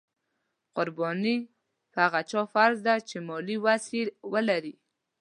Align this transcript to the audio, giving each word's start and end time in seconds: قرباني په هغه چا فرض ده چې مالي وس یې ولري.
قرباني 0.75 1.35
په 1.91 1.97
هغه 2.05 2.21
چا 2.29 2.41
فرض 2.53 2.77
ده 2.87 2.95
چې 3.09 3.17
مالي 3.27 3.57
وس 3.65 3.83
یې 3.97 4.03
ولري. 4.33 4.73